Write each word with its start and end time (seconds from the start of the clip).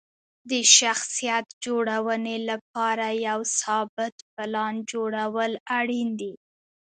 د 0.49 0.51
شخصیت 0.77 1.45
جوړونې 1.65 2.37
لپاره 2.49 3.05
یو 3.27 3.39
ثابت 3.59 4.15
پلان 4.33 4.73
جوړول 4.91 5.51
اړین 5.79 6.09
دي. 6.19 6.33